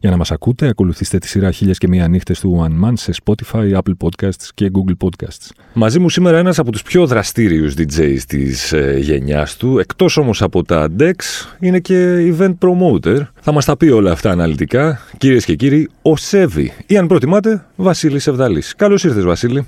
[0.00, 3.12] Για να μας ακούτε, ακολουθήστε τη σειρά χίλιες και μία νύχτες του One Man σε
[3.24, 5.50] Spotify, Apple Podcasts και Google Podcasts.
[5.72, 10.42] Μαζί μου σήμερα ένας από τους πιο δραστήριους DJs της ε, γενιάς του, εκτός όμως
[10.42, 11.14] από τα DEX,
[11.60, 13.20] είναι και event promoter.
[13.40, 17.64] Θα μας τα πει όλα αυτά αναλυτικά, κυρίες και κύριοι, ο Σέβη ή αν προτιμάτε,
[17.76, 18.74] Βασίλης Ευδαλής.
[18.76, 19.66] Καλώς ήρθες Βασίλη.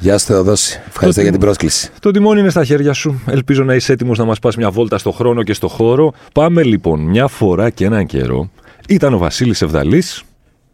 [0.00, 0.80] Γεια σου Θεοδόση.
[0.88, 1.90] Ευχαριστώ για την πρόσκληση.
[2.00, 3.22] Το τιμόνι είναι στα χέρια σου.
[3.26, 6.12] Ελπίζω να είσαι έτοιμος να μας πας μια βόλτα στο χρόνο και στο χώρο.
[6.32, 8.50] Πάμε λοιπόν μια φορά και έναν καιρό
[8.88, 10.22] ήταν ο Βασίλης Ευδαλής.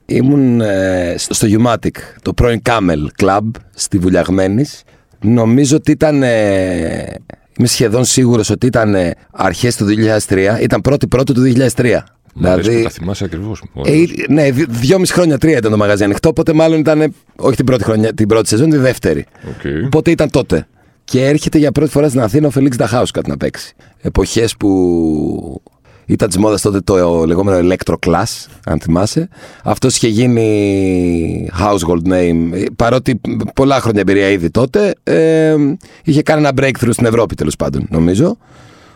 [0.07, 3.41] Ήμουν ε, στο Umatic, το πρώην Camel Club
[3.75, 4.83] στη Βουλιαγμένης.
[5.21, 6.23] Νομίζω ότι ήταν...
[6.23, 7.21] Ε,
[7.59, 9.87] είμαι σχεδόν σίγουρος ότι ήταν ε, αρχές του
[10.29, 10.59] 2003.
[10.61, 11.99] Ήταν πρώτη πρώτη του 2003.
[12.35, 13.63] Δηλαδή, τα θυμάσαι ακριβώς.
[13.85, 13.93] Ε,
[14.29, 16.29] ναι, δυόμιση χρόνια, τρία ήταν το μαγαζί ανοιχτό.
[16.29, 19.27] Οπότε μάλλον ήταν όχι την πρώτη, χρονιά, την πρώτη σεζόν, τη δεύτερη.
[19.45, 19.85] Okay.
[19.85, 20.67] Οπότε ήταν τότε.
[21.05, 23.75] Και έρχεται για πρώτη φορά στην Αθήνα ο Φελίξ Νταχάουσκατ να παίξει.
[24.01, 25.63] Εποχές που
[26.07, 29.29] ήταν της μόδας τότε το λεγόμενο Electro Class, αν θυμάσαι.
[29.65, 33.21] Αυτός είχε γίνει household name, παρότι
[33.55, 34.95] πολλά χρόνια εμπειρία ήδη τότε.
[35.03, 35.57] Ε,
[36.05, 38.37] είχε κάνει ένα breakthrough στην Ευρώπη τέλος πάντων, νομίζω.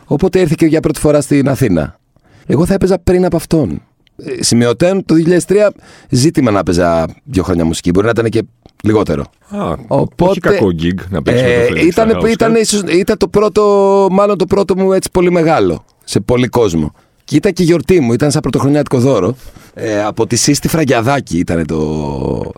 [0.05, 1.99] Οπότε ήρθε και για πρώτη φορά στην Αθήνα.
[2.47, 3.83] Εγώ θα έπαιζα πριν από αυτόν.
[4.17, 5.15] Ε, σημειωτέν το
[5.47, 5.69] 2003
[6.11, 7.91] ζήτημα να έπαιζα δύο χρόνια μουσική.
[7.91, 8.43] Μπορεί να ήταν και
[8.85, 9.23] λιγότερο.
[9.49, 12.55] Α, Οπότε, όχι κακό gig να παίξει ε, το ήταν, ήταν,
[12.99, 16.93] ήταν το πρώτο, μάλλον το πρώτο μου έτσι πολύ μεγάλο σε πολύ κόσμο.
[17.25, 19.37] Και ήταν και η γιορτή μου, ήταν σαν πρωτοχρονιάτικο δώρο.
[19.75, 22.53] Ε, από τη Σύστη Φραγκιαδάκη ήταν το,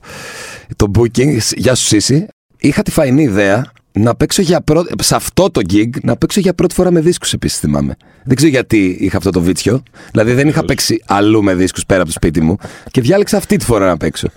[0.77, 1.39] το booking.
[1.57, 2.27] Γεια σου Σύση.
[2.59, 6.55] Είχα τη φαϊνή ιδέα να παίξω για πρώτη, σε αυτό το gig, να παίξω για
[6.55, 7.97] πρώτη φορά με δίσκους επίσης θυμάμαι.
[8.25, 9.83] Δεν ξέρω γιατί είχα αυτό το βίτσιο.
[10.11, 12.57] Δηλαδή δεν είχα παίξει αλλού με δίσκους πέρα από το σπίτι μου
[12.91, 14.29] και διάλεξα αυτή τη φορά να παίξω.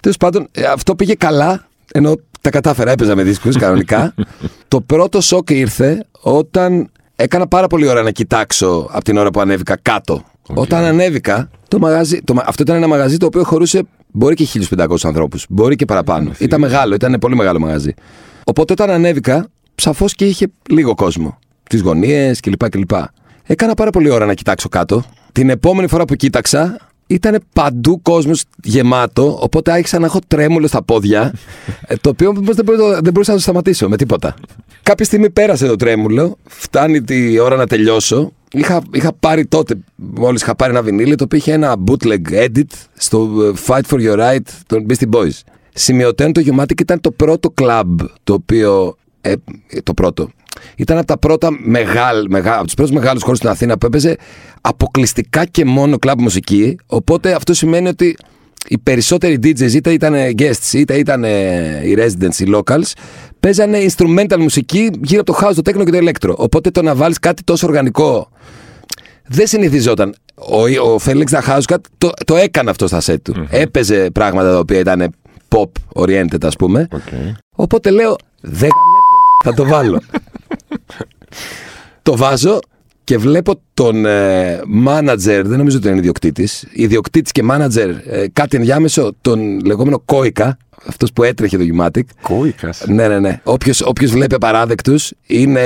[0.00, 4.14] Τέλος πάντων, ε, αυτό πήγε καλά, ενώ τα κατάφερα, έπαιζα με δίσκους κανονικά.
[4.68, 9.40] το πρώτο σοκ ήρθε όταν έκανα πάρα πολύ ώρα να κοιτάξω από την ώρα που
[9.40, 10.24] ανέβηκα κάτω.
[10.54, 13.82] Όταν ανέβηκα, το μαγαζί, το, αυτό ήταν ένα μαγαζί το οποίο χωρούσε
[14.12, 15.46] μπορεί και 1500 ανθρώπους.
[15.48, 16.30] Μπορεί και παραπάνω.
[16.38, 17.94] Ήταν μεγάλο, ήταν πολύ μεγάλο μαγαζί.
[18.44, 21.38] Οπότε όταν ανέβηκα, σαφώ και είχε λίγο κόσμο.
[21.68, 22.90] Τις γωνίες κλπ, κλπ.
[23.42, 25.04] Έκανα πάρα πολύ ώρα να κοιτάξω κάτω.
[25.32, 29.38] Την επόμενη φορά που κοίταξα, ήταν παντού κόσμος γεμάτο.
[29.40, 31.32] Οπότε άρχισα να έχω τρέμουλο στα πόδια.
[31.86, 32.64] Ε, το οποίο δεν,
[33.02, 34.34] δεν μπορούσα να το σταματήσω με τίποτα.
[34.82, 36.36] Κάποια στιγμή πέρασε το τρέμουλο.
[36.44, 38.32] Φτάνει τη ώρα να τελειώσω.
[38.52, 42.70] Είχα, είχα πάρει τότε, μόλις είχα πάρει ένα βινίλιο το οποίο είχε ένα bootleg edit
[42.94, 45.40] στο ε, Fight for Your Right των Beastie Boys.
[45.74, 47.84] Σημειωτέν το Humatic ήταν το πρώτο club
[48.24, 48.96] το οποίο.
[49.26, 49.34] Ε,
[49.82, 50.30] το πρώτο.
[50.76, 54.16] Ήταν από τα πρώτα μεγάλα, μεγά, από τους πρώτους μεγάλους χώρους στην Αθήνα που έπαιζε
[54.60, 56.76] αποκλειστικά και μόνο κλαμπ μουσική.
[56.86, 58.16] Οπότε αυτό σημαίνει ότι
[58.68, 61.24] οι περισσότεροι DJs είτε ήταν guests είτε ήταν
[61.84, 62.92] οι residents, οι locals,
[63.40, 66.34] παίζανε instrumental μουσική γύρω από το house, το techno και το electro.
[66.36, 68.30] Οπότε το να βάλεις κάτι τόσο οργανικό
[69.26, 70.14] δεν συνηθιζόταν.
[70.34, 73.34] Ο, ο Felix Dachhauskat το, το έκανε αυτό στα set του.
[73.36, 73.46] Mm-hmm.
[73.50, 75.14] Έπαιζε πράγματα τα οποία ήταν
[75.48, 76.88] pop oriented, ας πούμε.
[76.92, 77.32] Okay.
[77.56, 78.70] Οπότε λέω, δεν
[79.46, 80.00] θα το βάλω.
[82.02, 82.58] το βάζω
[83.04, 88.56] και βλέπω τον ε, manager, δεν νομίζω ότι είναι ιδιοκτήτης, ιδιοκτήτης και manager, ε, κάτι
[88.56, 92.00] ενδιάμεσο, τον λεγόμενο Κόικα, αυτός που έτρεχε το Umatic.
[92.22, 92.84] Κόικας.
[92.86, 93.40] Ναι, ναι, ναι.
[93.44, 95.60] Όποιος βλέπει απαράδεκτους είναι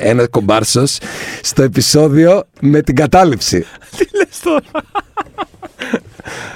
[0.00, 0.98] ένα κομπάρσος
[1.42, 3.64] στο επεισόδιο με την κατάληψη.
[3.96, 4.86] Τι λες τώρα;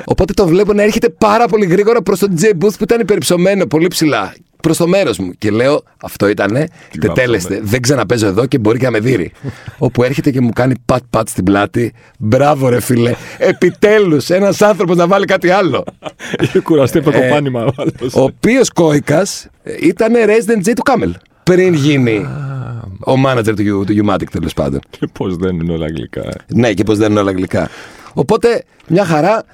[0.05, 3.67] Οπότε το βλέπω να έρχεται πάρα πολύ γρήγορα προς τον DJ Booth που ήταν υπερυψωμένο
[3.67, 5.33] πολύ ψηλά προς το μέρος μου.
[5.39, 6.69] Και λέω, αυτό ήτανε.
[7.01, 7.61] Τετέλεστε.
[7.63, 9.33] Δεν ξαναπέζω εδώ και μπορεί και να με δει.
[9.79, 11.93] Όπου έρχεται και μου κάνει πατ-πατ στην πλάτη.
[12.19, 13.15] Μπράβο, ρε φίλε.
[13.39, 15.85] Επιτέλους ένας άνθρωπος να βάλει κάτι άλλο.
[16.43, 17.65] Είχε κουραστεί από το κοπάνημα.
[18.15, 19.47] Ο οποίος Κόικας
[19.81, 21.15] ήταν resident J του Κάμελ.
[21.43, 22.27] Πριν γίνει
[23.07, 24.81] ο manager του, του Umatic τέλος πάντων.
[24.91, 26.23] Και πώς δεν είναι όλα αγγλικά.
[26.47, 27.69] Ναι, και πώς δεν είναι όλα αγγλικά.
[28.13, 29.45] Οπότε μια χαρά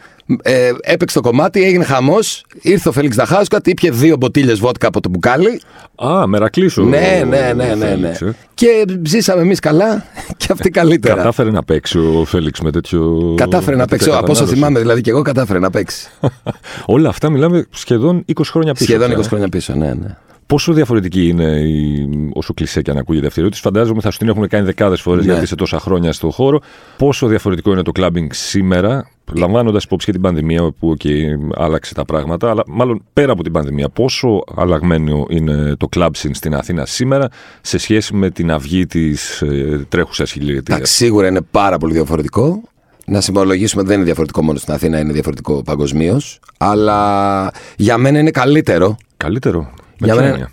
[0.43, 2.45] ε, έπαιξε το κομμάτι, έγινε χαμός.
[2.61, 5.61] Ήρθε ο Φέληξ Δαχάουσκα, ήπια δύο μποτίλε βότκα από το μπουκάλι.
[5.97, 6.85] Α, μερακλήσου.
[6.85, 8.09] Ναι, ναι, ναι, ναι, ναι.
[8.09, 8.33] Ε.
[8.55, 10.05] Και ζήσαμε εμείς καλά
[10.37, 11.15] και αυτοί καλύτερα.
[11.15, 13.35] Κατάφερε να παίξει ο Φέληξ με τέτοιο.
[13.37, 14.11] Κατάφερε να παίξει.
[14.11, 16.09] Από όσο θυμάμαι, δηλαδή και εγώ κατάφερε να παίξει.
[16.87, 18.85] Όλα αυτά μιλάμε σχεδόν 20 χρόνια πίσω.
[18.85, 20.17] Σχεδόν 20 χρόνια πίσω, ναι, ναι.
[20.49, 23.63] Πόσο διαφορετική είναι η, όσο κλεισέ και αν ακούγεται αυτή η ερώτηση.
[23.63, 25.31] Φαντάζομαι θα σου την έχουν κάνει δεκάδες φορές ναι.
[25.31, 26.61] γιατί είσαι τόσα χρόνια στο χώρο.
[26.97, 31.25] Πόσο διαφορετικό είναι το κλαμπινγκ σήμερα, λαμβάνοντας υπόψη και την πανδημία που okay,
[31.57, 36.31] άλλαξε τα πράγματα, αλλά μάλλον πέρα από την πανδημία, πόσο αλλαγμένο είναι το club scene
[36.33, 37.29] στην Αθήνα σήμερα
[37.61, 42.63] σε σχέση με την αυγή της ε, τρέχουσας χιλιετίας; Σίγουρα είναι πάρα πολύ διαφορετικό.
[43.07, 46.41] να συμπολογίσουμε ότι δεν είναι διαφορετικό μόνο στην Αθήνα, είναι διαφορετικό παγκοσμίως.
[46.59, 48.97] Αλλά για μένα είναι καλύτερο.
[49.17, 49.73] Καλύτερο.
[50.01, 50.51] Με Για ποια μένα- έννοια;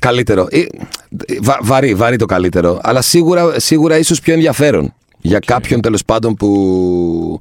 [0.00, 0.46] Καλύτερο.
[0.50, 0.62] Ε,
[1.42, 2.78] βα- βαρύ, βαρύ το καλύτερο.
[2.82, 4.94] Αλλά σίγουρα, σίγουρα ίσως πιο ενδιαφέρον.
[5.20, 7.40] Για κάποιον τέλος πάντων που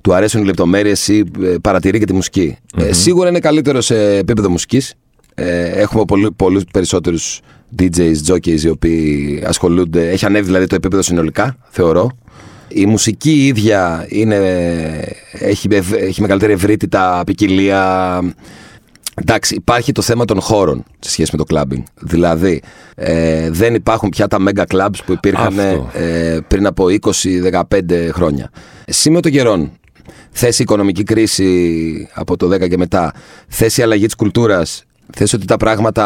[0.00, 4.16] του αρέσουν οι λεπτομέρειες ή ε, παρατηρεί και τη μουσικη Ε, σίγουρα είναι καλύτερο σε
[4.16, 4.94] επίπεδο μουσικής.
[5.34, 7.40] Ε, έχουμε πολλού, πολλούς περισσότερους
[7.78, 10.10] DJs, jockeys οι οποίοι ασχολούνται.
[10.10, 12.10] Έχει ανέβει δηλαδή το επίπεδο συνολικά, θεωρώ.
[12.68, 14.36] Η μουσική η ίδια είναι,
[15.32, 18.20] έχει, ευ- έχει μεγαλύτερη ευρύτητα, ποικιλία.
[19.20, 21.82] Εντάξει, υπάρχει το θέμα των χώρων σε σχέση με το clubbing.
[22.00, 22.62] Δηλαδή,
[22.94, 25.90] ε, δεν υπάρχουν πια τα mega clubs που υπήρχαν Αυτό.
[25.92, 27.62] ε, πριν από 20-15
[28.12, 28.50] χρόνια.
[28.86, 29.72] Σήμερα των καιρών,
[30.30, 33.12] θέση οικονομική κρίση από το 10 και μετά,
[33.48, 34.84] θέση αλλαγή της κουλτούρας,
[35.16, 36.04] θέση ότι τα πράγματα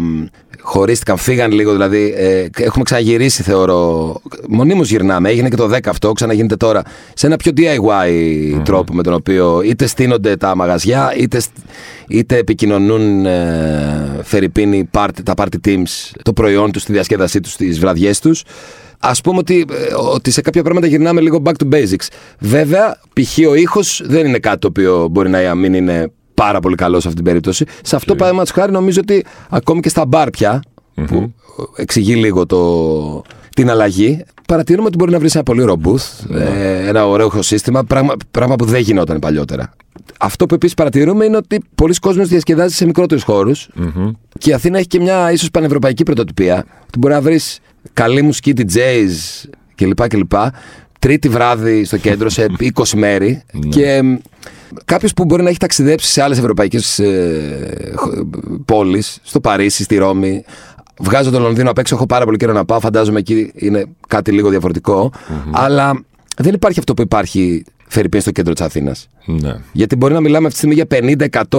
[0.00, 0.24] μ,
[0.60, 4.14] χωρίστηκαν, φύγαν λίγο, δηλαδή ε, έχουμε ξαναγυρίσει θεωρώ,
[4.48, 6.82] μονίμως γυρνάμε, έγινε και το 10 αυτό, ξαναγίνεται τώρα,
[7.14, 11.56] σε ένα πιο DIY τρόπο με τον οποίο είτε στείνονται τα μαγαζιά, είτε, στ-
[12.08, 17.78] είτε επικοινωνούν ε, φερρυπίνοι party, τα party teams, το προϊόν τους, τη διασκέδασή τους, τις
[17.78, 18.44] βραδιές τους.
[18.98, 22.06] Α πούμε ότι, ε, ότι σε κάποια πράγματα γυρνάμε λίγο back to basics.
[22.38, 23.38] Βέβαια, π.χ.
[23.48, 27.08] ο ήχος δεν είναι κάτι το οποίο μπορεί να μην είναι πάρα πολύ καλό σε
[27.08, 27.64] αυτή την περίπτωση.
[27.82, 30.62] Σε αυτό, παραδείγματος χάρη, νομίζω ότι ακόμη και στα μπαρ πια,
[31.06, 31.32] που
[31.76, 33.22] εξηγεί λίγο το,
[33.54, 37.84] την αλλαγή, παρατηρούμε ότι μπορεί να βρει ένα πολύ ωραίο booth, ε, ένα ωραίο σύστημα,
[37.84, 39.72] πράγμα, πράγμα που δεν γινόταν παλιότερα.
[40.18, 43.68] Αυτό που επίσης παρατηρούμε είναι ότι πολλοί κόσμοι διασκεδάζει σε μικρότερους χώρους
[44.38, 46.64] και η Αθήνα έχει και μια ίσως πανευρωπαϊκή πρωτοτυπία.
[46.86, 47.58] Ότι μπορεί να βρεις
[47.92, 50.08] καλή μουσική DJs κλπ.
[50.08, 50.32] κλπ.
[50.98, 53.42] Τρίτη βράδυ στο κέντρο σε 20 μέρη.
[53.68, 54.00] και
[54.84, 57.00] κάποιος που μπορεί να έχει ταξιδέψει σε άλλες ευρωπαϊκές
[58.64, 60.44] πόλεις, στο Παρίσι, στη Ρώμη.
[61.00, 62.80] Βγάζω το Λονδίνο απ' έξω, έχω πάρα πολύ καιρό να πάω.
[62.80, 65.12] Φαντάζομαι εκεί είναι κάτι λίγο διαφορετικό.
[65.50, 66.04] Αλλά
[66.36, 69.08] δεν υπάρχει αυτό που υπάρχει Φερρυπίν στο κέντρο της Αθήνας.
[69.24, 69.54] Ναι.
[69.72, 71.58] Γιατί μπορεί να μιλάμε αυτή τη στιγμή για 50-100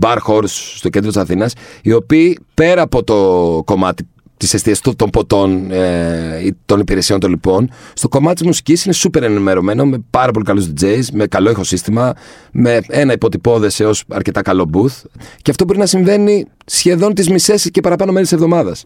[0.00, 1.52] bar halls στο κέντρο της Αθήνας
[1.82, 7.20] οι οποίοι πέρα από το κομμάτι της εστίας των των ποτών ε, ή των υπηρεσιών
[7.20, 11.26] των λοιπόν στο κομμάτι της μουσικής είναι σούπερ ενημερωμένο με πάρα πολύ καλούς DJs, με
[11.26, 12.14] καλό ηχοσύστημα
[12.52, 15.04] με ένα υποτυπώδες έως αρκετά καλό booth
[15.42, 18.84] και αυτό μπορεί να συμβαίνει σχεδόν τις μισές και παραπάνω μέρες της εβδομάδας.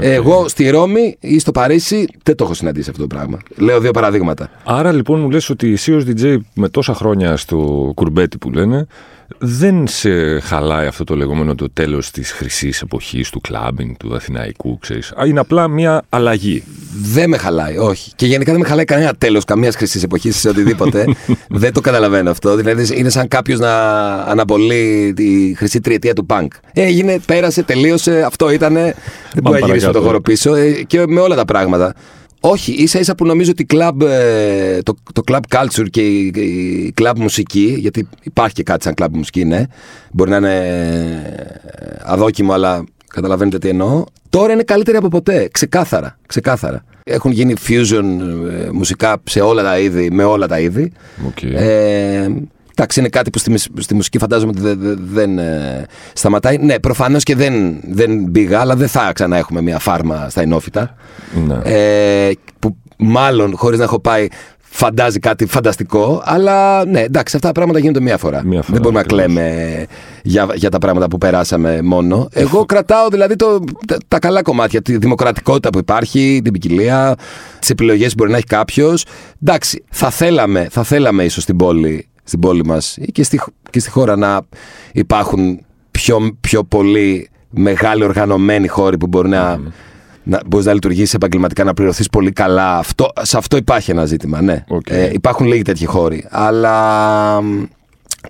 [0.00, 3.38] Εγώ στη Ρώμη ή στο Παρίσι δεν το έχω συναντήσει αυτό το πράγμα.
[3.56, 4.50] Λέω δύο παραδείγματα.
[4.64, 8.86] Άρα λοιπόν μου λες ότι εσύ ως DJ με τόσα χρόνια στο κουρμπέτι που λένε
[9.38, 14.78] δεν σε χαλάει αυτό το λεγόμενο το τέλος της χρυσής εποχής του κλάμπινγκ, του αθηναϊκού,
[14.78, 15.12] ξέρεις.
[15.12, 16.62] Α, Είναι απλά μια αλλαγή.
[17.02, 18.12] Δεν με χαλάει, όχι.
[18.16, 21.04] Και γενικά δεν με χαλάει κανένα τέλος καμίας χρυσής εποχής σε οτιδήποτε.
[21.48, 22.56] δεν το καταλαβαίνω αυτό.
[22.56, 23.72] Δηλαδή είναι σαν κάποιος να
[24.14, 26.52] αναπολύει τη χρυσή τριετία του πανκ.
[26.72, 28.94] Έγινε, πέρασε, τελείωσε, αυτό ήτανε.
[29.32, 29.98] Δεν μπορεί να γυρίσουμε παρακάτω.
[29.98, 30.54] το χώρο πίσω.
[30.54, 31.94] ε, Και με όλα τα πράγματα.
[32.48, 36.94] Όχι, ίσα ίσα που νομίζω ότι club, ε, το, το club culture και η, η
[37.00, 39.66] club μουσική, γιατί υπάρχει και κάτι σαν club μουσική, ναι,
[40.12, 44.04] μπορεί να είναι ε, αδόκιμο, αλλά καταλαβαίνετε τι εννοώ.
[44.30, 46.84] Τώρα είναι καλύτερη από ποτέ, ξεκάθαρα, ξεκάθαρα.
[47.04, 48.04] Έχουν γίνει fusion
[48.50, 50.92] ε, μουσικά σε όλα τα είδη, με όλα τα είδη.
[51.26, 51.42] Οκ.
[51.42, 52.28] Ε,
[52.78, 56.56] εντάξει, είναι κάτι που στη, μουσ- στη μουσική φαντάζομαι ότι δεν, δεν- δεν, ε, σταματάει.
[56.58, 60.94] Ναι, προφανώς και δεν, δεν πήγα, αλλά δεν θα ξανά έχουμε μια φάρμα στα Οινόφυτα.
[61.46, 61.58] Ναι.
[61.64, 64.26] Ε, που μάλλον, χωρίς να έχω πάει,
[64.58, 66.22] φαντάζει κάτι φανταστικό.
[66.24, 68.42] Αλλά ναι, εντάξει, αυτά τα πράγματα γίνονται μία φορά.
[68.44, 69.24] Μία φορά, δεν μπορούμε να ακριβώς.
[69.42, 69.86] κλαίμε
[70.22, 72.28] για, για τα πράγματα που περάσαμε μόνο.
[72.32, 77.14] Εγώ κρατάω δηλαδή το, τα, τα καλά κομμάτια, τη δημοκρατικότητα που υπάρχει, την ποικιλία,
[77.58, 79.04] τις επιλογές που μπορεί να έχει κάποιος.
[79.42, 83.40] Εντάξει, θα θέλαμε, θα θέλαμε ίσως στην πόλη, στην πόλη μας ή και στη,
[83.70, 84.40] και στη χώρα να
[84.92, 89.60] υπάρχουν πιο, πιο πολύ μεγάλοι οργανωμένοι χώροι που μπορεί να,
[90.22, 92.78] να, μπορείς να λειτουργήσει επαγγελματικά, να πληρωθείς πολύ καλά.
[92.78, 94.64] Αυτό, σε αυτό υπάρχει ένα ζήτημα, ναι.
[94.68, 94.86] Οκ.
[94.90, 96.26] Ε, υπάρχουν λίγοι τέτοιοι χώροι.
[96.30, 97.62] Αλλά μ,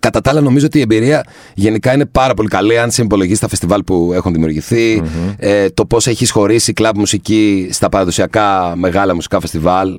[0.01, 1.25] κατά τα άλλα, νομίζω ότι η εμπειρία
[1.55, 5.03] γενικά είναι πάρα πολύ καλή αν σε υπολογίσει τα φεστιβάλ που έχουν δημιουργηθεί,
[5.37, 9.99] ε, το πώς έχει χωρίσει κλαμπ μουσική στα παραδοσιακά μεγάλα μουσικά φεστιβάλ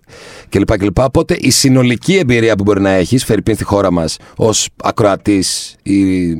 [0.49, 0.77] κλπ.
[0.77, 0.99] κλπ.
[0.99, 6.37] Οπότε η συνολική εμπειρία που μπορεί να έχεις, φερειπίν στη χώρα μας ως ακροατής ή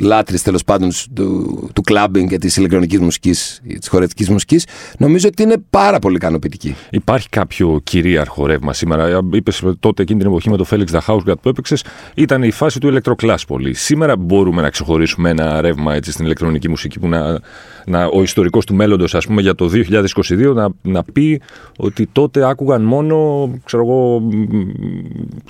[0.00, 4.66] λάτρης τέλος πάντων του, του κλαμπινγκ και της ηλεκτρονικής μουσικής, της χορευτικής μουσικής,
[4.98, 6.76] νομίζω ότι είναι πάρα πολύ ικανοποιητική.
[6.90, 9.20] Υπάρχει κάποιο κυρίαρχο ρεύμα σήμερα.
[9.32, 12.80] Είπες τότε εκείνη την εποχή με το Felix the House που έπαιξες, ήταν η φάση
[12.80, 13.74] του ηλεκτροκλάς πολύ.
[13.74, 17.40] Σήμερα μπορούμε να ξεχωρίσουμε ένα ρεύμα έτσι, στην ηλεκτρονική μουσική που να,
[17.86, 21.40] να, ο ιστορικός του μέλλοντος, ας πούμε, για το 2022 να, να πει
[21.76, 24.32] ότι τότε άκουγαν μόνο, ξέρω εγώ, μ,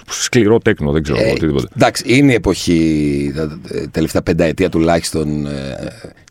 [0.07, 1.67] σκληρό τέκνο, δεν ξέρω εγώ, οτιδήποτε.
[1.77, 5.75] Εντάξει, είναι η εποχή, τα τα τελευταία πενταετία τουλάχιστον, ε,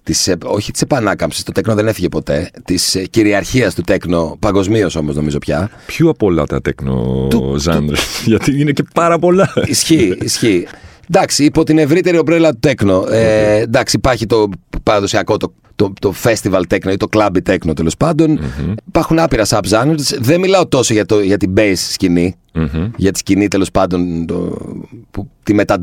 [0.04, 4.96] της, ε, όχι της επανάκαμψης, το τέκνο δεν έφυγε ποτέ, της κυριαρχίας του τέκνο, παγκοσμίως
[4.96, 5.70] όμως νομίζω πια.
[5.86, 7.28] Ποιο από όλα τα τέκνο
[7.58, 9.54] ζάντρε, γιατί είναι και πάρα πολλά.
[9.66, 10.68] Ισχύει, ισχύει.
[11.12, 13.06] Εντάξει, υπό την ευρύτερη ομπρέλα του τέκνο.
[13.10, 14.50] Ε, εντάξει, υπάρχει το
[14.84, 18.40] παραδοσιακό, το, το, το festival τέκνο ή το club τέκνο τέλος πάντων.
[18.40, 18.74] Mm-hmm.
[18.88, 20.18] Υπάρχουν άπειρα subgenres.
[20.20, 22.90] Δεν μιλάω τόσο για, το, για την bass σκηνή, mm-hmm.
[22.96, 24.58] για τη σκηνή τέλος πάντων, το,
[25.12, 25.82] που, τη μετα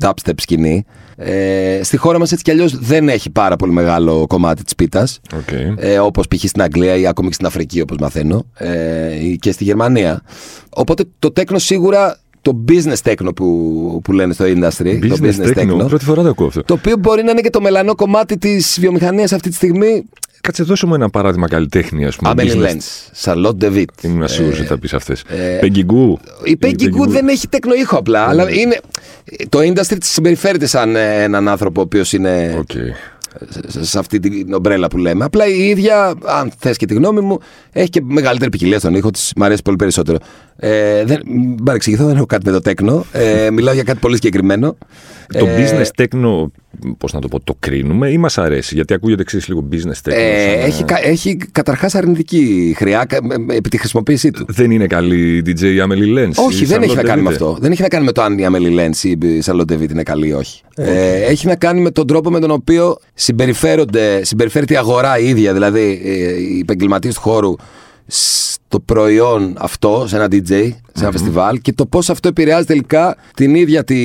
[0.00, 0.84] dubstep σκηνή.
[1.18, 5.20] Ε, στη χώρα μας έτσι κι αλλιώς δεν έχει πάρα πολύ μεγάλο κομμάτι της πίτας
[5.32, 5.74] okay.
[5.76, 6.44] ε, όπως π.χ.
[6.44, 10.22] στην Αγγλία ή ακόμη και στην Αφρική όπως μαθαίνω ε, και στη Γερμανία
[10.68, 14.86] οπότε το τέκνο σίγουρα το business techno που, που λένε στο industry.
[14.86, 15.88] Business, το business techno, techno.
[15.88, 16.62] Πρώτη φορά το ακούω αυτό.
[16.62, 20.04] Το οποίο μπορεί να είναι και το μελανό κομμάτι της βιομηχανίας αυτή τη στιγμή.
[20.40, 22.32] Κάτσε, δώσε μου ένα παράδειγμα καλλιτέχνη, ας πούμε.
[22.36, 23.84] Amelie Lenz, Charlotte David.
[24.02, 25.22] Ήμουν σίγουρο ότι θα πεις αυτές.
[25.60, 26.18] Πέγγιγκού.
[26.44, 28.28] Η Πέγγιγκού δεν έχει τέκνο ήχο απλά.
[28.28, 28.80] Αλλά είναι,
[29.48, 32.64] το industry της συμπεριφέρεται σαν έναν άνθρωπο ο οποίος είναι.
[32.66, 33.15] Okay
[33.66, 35.24] σε αυτή την ομπρέλα που λέμε.
[35.24, 37.38] Απλά η ίδια, αν θες και τη γνώμη μου,
[37.72, 39.32] έχει και μεγαλύτερη ποικιλία στον ήχο της.
[39.36, 40.18] Μ' αρέσει πολύ περισσότερο.
[40.56, 41.20] Ε, δεν,
[41.64, 43.04] παρεξηγηθώ, δεν έχω κάτι με το τέκνο.
[43.12, 44.76] Ε, μιλάω για κάτι πολύ συγκεκριμένο.
[45.38, 46.46] Το ε, business techno,
[46.98, 50.14] πώς να το πω, το κρίνουμε ή μας αρέσει, γιατί ακούγεται εξή λίγο business techno.
[50.14, 53.06] Ε, έχει, έχει καταρχάς αρνητική χρειά
[53.50, 54.44] επί τη χρησιμοποίησή του.
[54.48, 56.44] Δεν είναι καλή DJ η Amelie Lenz.
[56.46, 57.56] Όχι, δεν έχει να κάνει με αυτό.
[57.60, 60.02] Δεν έχει να κάνει με το αν η Amelie Lenz ή η Charlotte David είναι
[60.02, 60.62] καλή ή όχι.
[60.76, 65.28] Ε, έχει να κάνει με τον τρόπο με τον οποίο συμπεριφέρονται, συμπεριφέρεται η αγορά η
[65.28, 67.54] ίδια, δηλαδή ε, οι επαγγελματίες του χώρου
[68.68, 70.48] το προϊόν αυτό σε ένα DJ,
[70.92, 73.96] σε ενα φεστιβάλ και το πώς αυτό επηρεάζει τελικά την ίδια τη,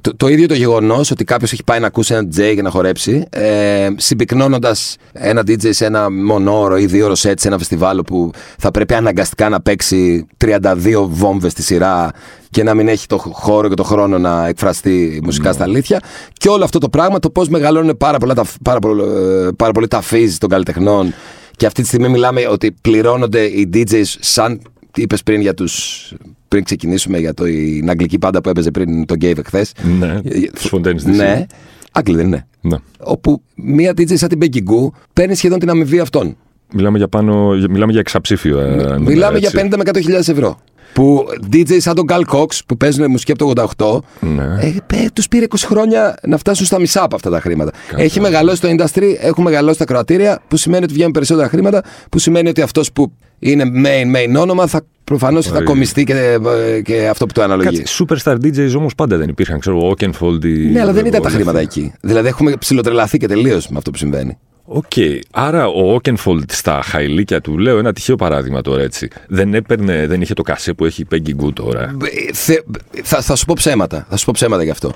[0.00, 2.70] το, το, ίδιο το γεγονός ότι κάποιος έχει πάει να ακούσει ένα DJ για να
[2.70, 8.30] χορέψει, ε, συμπυκνώνοντας ένα DJ σε ένα μονόωρο ή δύο ώρο σε ένα φεστιβάλ που
[8.58, 12.10] θα πρέπει αναγκαστικά να παίξει 32 βόμβες στη σειρά
[12.50, 16.00] και να μην έχει το χώρο και το χρόνο να εκφραστεί μουσικά στα αλήθεια.
[16.32, 19.88] Και όλο αυτό το πράγμα, το πώς μεγαλώνουν πάρα, πολλά, πάρα, πολύ, ε, πάρα πολύ
[19.88, 21.14] τα φύζ των καλλιτεχνών
[21.58, 24.60] και αυτή τη στιγμή μιλάμε ότι πληρώνονται οι DJs σαν
[24.94, 26.12] είπες πριν για τους
[26.48, 29.66] πριν ξεκινήσουμε για το, την αγγλική πάντα που έπαιζε πριν τον Γκέιβ χθε.
[29.98, 30.20] Ναι,
[30.52, 31.46] τους Φοντένι Ναι,
[31.92, 32.46] Άγγλοι δεν είναι.
[32.60, 32.76] Ναι.
[32.98, 36.36] Όπου μία DJ σαν την Becky Goo παίρνει σχεδόν την αμοιβή αυτών.
[36.74, 38.58] Μιλάμε για, πάνω, μιλάμε για εξαψήφιο.
[38.58, 40.58] Ε, μιλάμε για 50 με 100 χιλιάδες ευρώ.
[40.92, 44.44] Που DJ σαν τον Carl Cox που παίζουν μουσική από το 88, ναι.
[44.60, 47.70] ε, ε, τους πήρε 20 χρόνια να φτάσουν στα μισά από αυτά τα χρήματα.
[47.96, 52.18] Έχει μεγαλώσει το industry, έχουν μεγαλώσει τα ακροατήρια, που σημαίνει ότι βγαίνουν περισσότερα χρήματα, που
[52.18, 56.38] σημαίνει ότι αυτός που είναι main, main όνομα θα προφανώς θα κομιστεί και,
[56.84, 57.76] και αυτό που το αναλογεί.
[57.76, 59.58] Κάτι superstar DJs όμως πάντα δεν υπήρχαν.
[59.58, 60.70] Ξέρω, Oakenfold.
[60.72, 61.92] Ναι, αλλά δεν ήταν τα χρήματα εκεί.
[62.00, 64.38] Δηλαδή έχουμε ψιλοτρελαθεί και τελείως με αυτό που συμβαίνει.
[64.70, 64.84] OK.
[64.94, 65.18] Okay.
[65.30, 69.08] Άρα ο Oakenfold στα χαϊλίκια του, λέω ένα τυχαίο παράδειγμα τώρα έτσι.
[69.28, 71.96] Δεν έπαιρνε, δεν είχε το κασέ που έχει η Peggy Gou τώρα.
[72.32, 72.54] Θε,
[73.02, 74.06] θα, θα σου πω ψέματα.
[74.10, 74.92] Θα σου πω ψέματα γι' αυτό.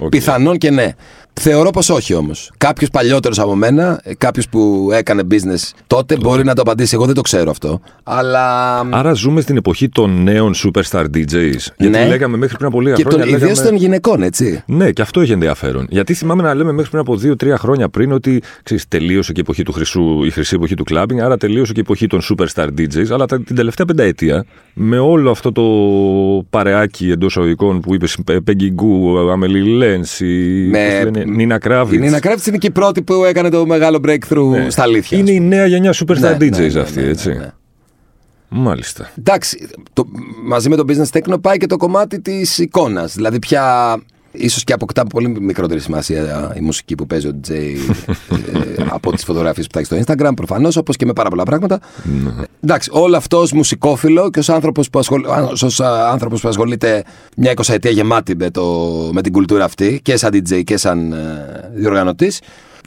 [0.00, 0.10] Okay.
[0.10, 0.94] Πιθανόν και ναι.
[1.40, 2.52] Θεωρώ πως όχι όμως.
[2.56, 6.94] Κάποιος παλιότερος από μένα, κάποιος που έκανε business τότε, μπορεί να το απαντήσει.
[6.94, 7.80] Εγώ δεν το ξέρω αυτό.
[8.02, 8.78] Αλλά.
[8.90, 11.56] Άρα ζούμε στην εποχή των νέων superstar DJs.
[11.76, 12.06] Γιατί ναι.
[12.06, 13.24] λέγαμε μέχρι πριν από λίγα και χρόνια.
[13.24, 14.62] Και ιδίως των γυναικών, έτσι.
[14.66, 15.86] Ναι, και αυτό έχει ενδιαφέρον.
[15.90, 19.42] Γιατί θυμάμαι να λέμε μέχρι πριν από δύο-τρία χρόνια πριν ότι ξέρεις, τελείωσε και η
[19.42, 22.66] εποχή του χρυσού, η χρυσή εποχή του clubbing, άρα τελείωσε και η εποχή των superstar
[22.78, 23.10] DJs.
[23.10, 25.62] Αλλά την τελευταία πενταετία, με όλο αυτό το
[26.50, 30.26] παρεάκι εντός αγωγικών που είπες Peggy Goo, Amelie Lenz,
[30.70, 31.21] με...
[31.24, 31.98] Νίνα Κράβιτ.
[31.98, 34.70] Η Νίνα Κράβιτ είναι και η πρώτη που έκανε το μεγάλο breakthrough ναι.
[34.70, 35.18] στα αλήθεια.
[35.18, 37.52] Είναι η νέα γενιά superstar ναι, DJs ναι, ναι, αυτή, ναι, έτσι.
[38.48, 39.10] Μάλιστα.
[39.18, 40.06] Εντάξει, το,
[40.44, 43.14] μαζί με το business techno πάει και το κομμάτι της εικόνας.
[43.14, 43.96] Δηλαδή πια
[44.32, 49.24] ίσως και αποκτά πολύ μικρότερη σημασία η μουσική που παίζει ο DJ ε, από τις
[49.24, 51.80] φωτογραφίες που θα έχει στο Instagram, προφανώς, όπως και με πάρα πολλά πράγματα.
[52.60, 55.24] Εντάξει, όλο αυτό ως μουσικόφιλο και ως άνθρωπος που, ασχολ...
[56.10, 57.04] άνθρωπος που ασχολείται
[57.36, 58.62] μια εικοσαετία γεμάτη με, το...
[59.12, 62.40] με την κουλτούρα αυτή και σαν DJ και σαν ε, διοργανωτής.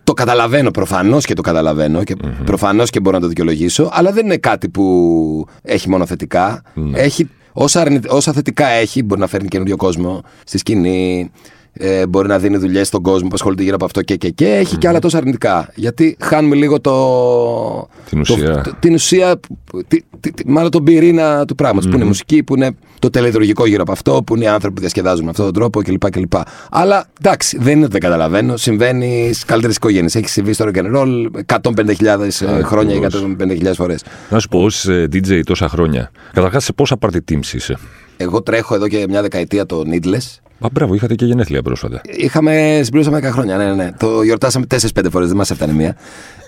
[0.03, 4.11] Το καταλαβαίνω προφανώς και το καταλαβαίνω και mm προφανώς και μπορώ να το δικαιολογήσω, αλλά
[4.11, 6.61] δεν είναι κάτι που έχει μόνο θετικά.
[6.73, 6.99] Ναι.
[6.99, 11.31] Έχει όσα, όσα θετικά έχει, μπορεί να φέρνει καινούριο κόσμο στη σκηνή,
[11.77, 14.47] ε, μπορεί να δίνει δουλειές στον κόσμο που ασχολείται γύρω από αυτό και και και.
[14.47, 15.69] Έχει και άλλα τόσα αρνητικά.
[15.75, 17.87] Γιατί χάνουμε λίγο το.
[18.09, 18.61] Την ουσία.
[18.61, 19.39] Το, την ουσία,
[19.87, 21.89] τη, τη, μάλλον τον πυρήνα του πράγματος.
[21.89, 24.75] Που είναι η μουσική, που είναι το τελετουργικό γύρω από αυτό, που είναι οι άνθρωποι
[24.75, 26.09] που διασκεδάζουν με αυτόν τον τρόπο κλπ.
[26.09, 26.33] κλπ.
[26.71, 28.57] Αλλά εντάξει, δεν είναι ότι δεν καταλαβαίνω.
[28.57, 30.15] Συμβαίνει στις καλύτερες οικογένειες.
[30.15, 32.99] Έχει συμβεί στο rock and roll 150.000 χρόνια ή
[33.39, 34.03] 150.000 φορές.
[34.29, 37.77] Να σου πω, ως DJ τόσα χρόνια, καταρχάς σε πόσα party teams είσαι;
[38.17, 40.44] Εγώ τρέχω εδώ και μια δεκαετία το Needless.
[40.57, 42.01] Μα μπράβο, είχατε και γενέθλια πρόσφατα.
[42.17, 43.91] Είχαμε, συμπληρώσαμε 10 χρόνια, ναι, ναι, ναι.
[43.99, 45.95] Το γιορτάσαμε 4-5 φορές, δεν μας έφτανε μία.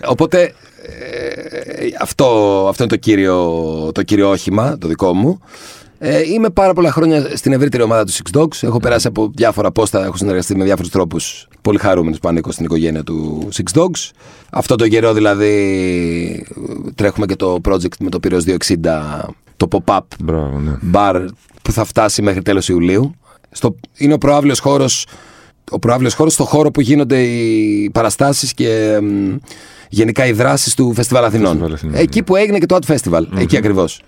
[0.06, 2.24] Οπότε ε, αυτό,
[2.68, 5.40] αυτό είναι το κύριο, το κύριο όχημα, το δικό μου.
[5.98, 8.62] Ε, είμαι πάρα πολλά χρόνια στην ευρύτερη ομάδα του Six Dogs.
[8.62, 11.48] Έχω περάσει από διάφορα πόστα, έχω συνεργαστεί με διάφορους τρόπους.
[11.62, 14.10] Πολύ χαρούμενο που ανήκω στην οικογένεια του Six Dogs.
[14.50, 16.46] Αυτό το καιρό δηλαδή
[16.94, 18.54] τρέχουμε και το project με το Πύρος 260,
[19.56, 20.72] το pop-up Μπράβο, ναι.
[20.92, 21.26] bar
[21.62, 23.14] που θα φτάσει μέχρι τέλος Ιουλίου.
[23.50, 25.06] Στο, είναι ο προάβλιος χώρος
[25.70, 29.36] ο προάβλιος χώρος στο χώρο που γίνονται οι παραστάσεις και μ,
[29.88, 31.46] γενικά οι δράσεις του Φεστιβάλ Αθηνών.
[31.48, 34.02] Φεστιβάλ Αθηνών, Εκεί που έγινε και το Art Festival, εκεί ακριβώς.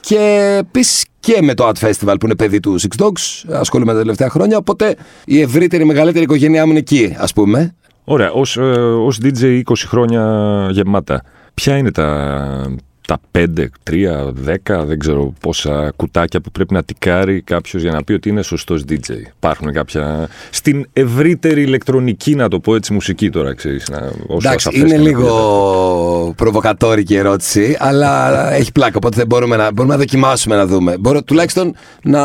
[0.00, 3.98] Και επίσης και με το Art Festival που είναι παιδί του Six Dogs, ασχολούμαι τα
[3.98, 4.56] τελευταία χρόνια.
[4.56, 7.74] Οπότε η ευρύτερη, μεγαλύτερη οικογένειά μου είναι εκεί, ας πούμε.
[8.04, 11.22] Ωραία, ως, ε, ως DJ 20 χρόνια γεμάτα,
[11.54, 12.76] ποια είναι τα,
[13.06, 13.44] τα 5,
[13.90, 14.32] 3,
[14.68, 18.42] 10, δεν ξέρω πόσα κουτάκια που πρέπει να τικάρει κάποιος για να πει ότι είναι
[18.42, 19.10] σωστός DJ.
[19.36, 20.28] Υπάρχουν κάποια.
[20.50, 23.88] στην ευρύτερη ηλεκτρονική, να το πω έτσι, μουσική τώρα, ξέρεις.
[24.28, 28.96] Εντάξει, είναι λίγο προβοκατόρικη η ερώτηση, αλλά έχει πλάκα.
[28.96, 30.96] Οπότε δεν μπορούμε να, μπορούμε να δοκιμάσουμε να δούμε.
[30.98, 32.20] Μπορώ τουλάχιστον να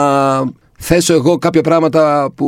[0.77, 2.48] θέσω εγώ κάποια πράγματα που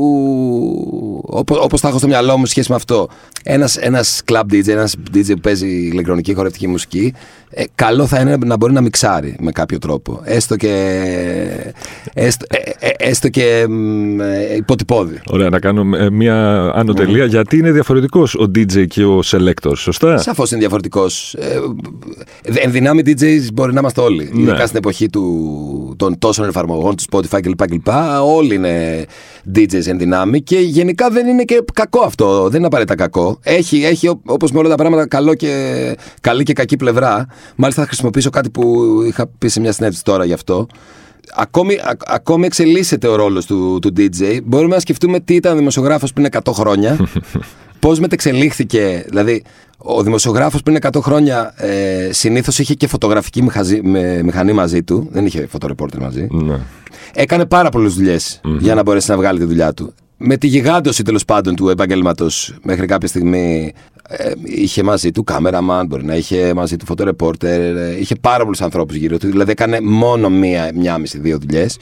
[1.26, 3.10] όπως, όπως τα έχω στο μυαλό μου σχέση με αυτό.
[3.44, 7.14] Ένας, ένας club DJ, ένας DJ που παίζει ηλεκτρονική χορευτική μουσική,
[7.50, 10.22] ε, καλό θα είναι να μπορεί να μιξάρει με κάποιο τρόπο.
[10.24, 11.74] Έστω και,
[12.14, 12.67] έστω, ε, ε,
[12.98, 15.22] έστω και μ, ε, υποτυπώδη.
[15.30, 19.72] Ωραία, να κάνω ε, μια άνω τελεία, γιατί είναι διαφορετικός ο DJ και ο selector,
[19.76, 21.34] σωστά; Σαφώς είναι διαφορετικός.
[21.34, 21.60] Ε,
[22.44, 24.30] εν δυνάμει DJs μπορεί να είμαστε όλοι.
[24.34, 24.42] Ναι.
[24.42, 27.68] Ειδικά στην εποχή του, των τόσων εφαρμογών, του Spotify κλπ.
[27.68, 27.88] κλπ.
[28.24, 29.06] Όλοι είναι
[29.56, 32.48] DJs εν δυνάμει και γενικά δεν είναι και κακό αυτό.
[32.50, 33.40] Δεν είναι απαραίτητα κακό.
[33.44, 37.28] Έχει, έχει όπως με όλα τα πράγματα καλό και, καλή και κακή πλευρά.
[37.56, 40.68] Μάλιστα θα χρησιμοποιήσω κάτι που είχα πει σε μια συνέντευξη τώρα γι' αυτό.
[41.36, 44.40] Ακόμη, α- ακόμη εξελίσσεται ο ρόλος του, του DJ.
[44.44, 46.98] Μπορούμε να σκεφτούμε τι ήταν ο δημοσιογράφος πριν 100 χρόνια.
[47.80, 49.06] Πώς μετεξελίχθηκε.
[49.08, 49.44] Δηλαδή,
[49.78, 55.08] ο δημοσιογράφος πριν 100 χρόνια ε, συνήθως είχε και φωτογραφική μηχαζή- με, μηχανή μαζί του.
[55.12, 56.28] Δεν είχε φωτορεπόρτερ μαζί.
[56.32, 56.60] Ναι.
[57.14, 59.94] Έκανε πάρα πολλές δουλειές για να μπορέσει να βγάλει τη δουλειά του.
[60.18, 63.74] Με τη γιγάντωση τέλος πάντων του επαγγέλματος μέχρι κάποια στιγμή
[64.10, 68.62] ε, είχε μαζί του κάμεραμαν, μπορεί να είχε μαζί του φωτορεπόρτερ, ε, είχε πάρα πολλούς
[68.62, 69.28] ανθρώπους γύρω του.
[69.28, 71.78] Δηλαδή έκανε μόνο μία, μία μισή, δύο δουλειές.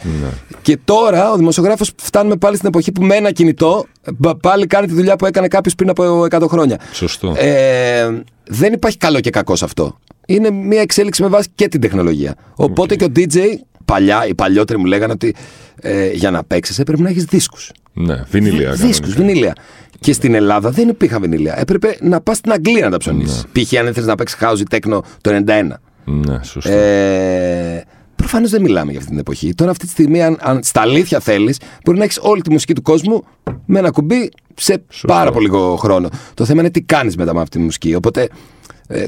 [0.62, 4.68] Και τώρα ο δημοσιογράφος φτάνουμε πάλι στην εποχή που με ένα κινητό ε, πα- πάλι
[4.68, 6.80] κάνει τη δουλειά που έκανε κάποιος πριν από 100 χρόνια.
[6.92, 7.34] Σωστό.
[7.38, 10.00] Ε, δεν υπάρχει καλό και κακό σε αυτό.
[10.28, 12.36] Είναι μια εξέλιξη με βάση και την τεχνολογία.
[12.56, 13.38] Οπότε και ο DJ,
[13.86, 15.36] παλιά, οι παλιότεροι μου λέγανε ότι
[15.82, 17.72] ε, για να παίξεις έπρεπε να έχεις δίσκους.
[17.98, 18.72] Ναι, βινίλια.
[18.72, 19.26] Δίσκου, κανονικά.
[19.26, 19.56] βινίλια.
[20.00, 21.60] Και στην Ελλάδα δεν υπήρχαν βινίλια.
[21.60, 23.46] Έπρεπε να πας στην Αγγλία να τα ψωνίσεις.
[23.52, 23.74] Π.χ.
[23.80, 25.68] αν ήθελε να παίξεις house ή techno το 91.
[26.06, 26.72] Ναι, σωστό.
[26.72, 27.84] Ε,
[28.16, 29.54] Προφανώς δεν μιλάμε για αυτή την εποχή.
[29.54, 32.74] Τώρα, αυτή τη στιγμή, αν, αν στα αλήθεια θέλεις, μπορεί να έχεις όλη τη μουσική
[32.74, 33.24] του κόσμου
[33.66, 36.10] με ένα κουμπί σε πάρα πολύ λίγο χρόνο.
[36.34, 37.96] Το θέμα είναι τι κάνεις μετά με αυτή τη μουσική.
[37.96, 38.28] Οπότε ε,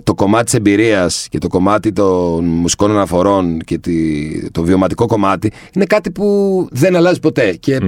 [0.03, 5.51] το κομμάτι της εμπειρίας και το κομμάτι των μουσικών αναφορών και τη, το βιωματικό κομμάτι
[5.73, 7.51] είναι κάτι που δεν αλλάζει ποτέ.
[7.51, 7.79] Και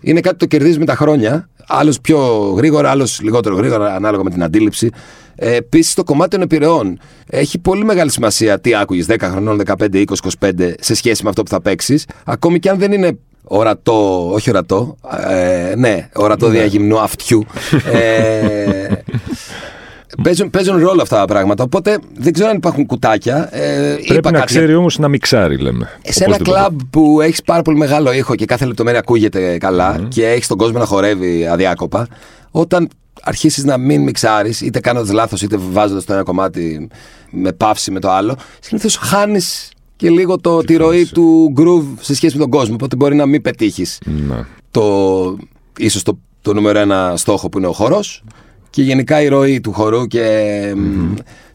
[0.00, 1.48] είναι κάτι που το κερδίζει με τα χρόνια.
[1.66, 2.18] Άλλος πιο
[2.56, 4.90] γρήγορα, άλλος λιγότερο γρήγορα, ανάλογα με την αντίληψη.
[5.34, 9.94] Ε, Επίσης, το κομμάτι των επιρρεών έχει πολύ μεγάλη σημασία τι άκουγες 10 χρονών, 15,
[9.94, 10.04] 20,
[10.40, 12.06] 25 σε σχέση με αυτό που θα παίξεις.
[12.24, 14.96] Ακόμη και αν δεν είναι ορατό, όχι ορατό,
[15.28, 17.44] ε, ναι, ορατό διαγυμνού αυτιού.
[17.92, 18.88] Ε,
[20.22, 21.62] παίζουν, παίζουν ρόλο αυτά τα πράγματα.
[21.64, 23.48] Οπότε δεν ξέρω αν υπάρχουν κουτάκια.
[23.56, 25.88] Ε, Πρέπει είπα να κάτι- ξέρει όμως να μιξάρει, λέμε.
[26.02, 26.58] σε ένα Οπωσδήποτε.
[26.60, 30.56] κλαμπ που έχεις πάρα πολύ μεγάλο ήχο και κάθε λεπτομέρεια ακούγεται καλά και έχεις τον
[30.58, 32.06] κόσμο να χορεύει αδιάκοπα,
[32.50, 32.88] όταν
[33.22, 36.88] αρχίσεις να μην μιξάρεις, είτε κάνοντας λάθος, είτε βάζοντας το ένα κομμάτι
[37.30, 42.14] με παύση με το άλλο, συνήθως χάνεις και λίγο το, τη ροή του groove σε
[42.14, 42.74] σχέση με τον κόσμο.
[42.74, 44.44] Οπότε μπορεί να μην πετύχεις Ναι.
[44.70, 45.36] το,
[45.78, 48.24] ίσως το, το νούμερο ένα στόχο που είναι ο χορός
[48.70, 50.74] και γενικά η ροή του χορού και...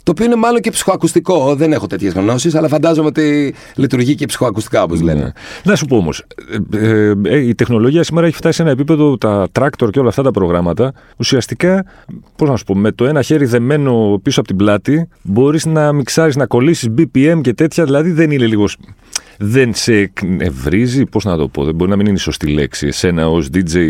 [0.06, 1.56] Το οποίο είναι μάλλον και ψυχοακουστικό.
[1.56, 5.24] Δεν έχω τέτοιες γνώσεις, αλλά φαντάζομαι ότι λειτουργεί και ψυχοακουστικά, όπως λένε.
[5.24, 5.32] Ναι.
[5.64, 6.24] Να σου πω όμως,
[6.74, 10.24] ε, ε, η τεχνολογία σήμερα έχει φτάσει σε ένα επίπεδο, τα tractor και όλα αυτά
[10.24, 11.86] τα προγράμματα, ουσιαστικά,
[12.36, 15.94] πώς να σου πω, με το ένα χέρι δεμένο πίσω από την πλάτη, μπορείς να
[15.94, 18.78] μιξάρεις, να κολλήσεις BPM και τέτοια, δηλαδή δεν είναι λίγος.
[19.38, 22.88] Δεν σε εκνευρίζει, πώς να το πω, δεν μπορεί να μην είναι η σωστή λέξη,
[22.88, 23.90] εσένα ως DJ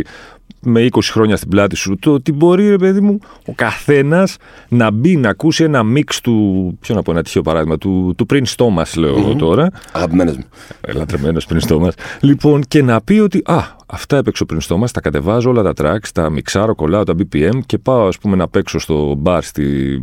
[0.65, 4.91] με 20 χρόνια στην πλάτη σου, το ότι μπορεί, ρε παιδί μου, ο καθένας να
[4.91, 6.77] μπει να ακούσει ένα μίξ του.
[6.81, 9.69] Ποιο να πω, ένα τυχαίο παράδειγμα, του, του Prince Thomas, λέω εγώ τώρα.
[9.91, 10.45] Αγαπημένε μου.
[10.93, 11.91] Λατρεμένο πριν στόμα.
[12.19, 15.73] Λοιπόν, και να πει ότι Α, αυτά έπαιξε ο πριν στόμα, τα κατεβάζω όλα τα
[15.77, 20.01] tracks, τα μιξάρω, κολλάω τα BPM και πάω, ας πούμε, να παίξω στο μπαρ στη,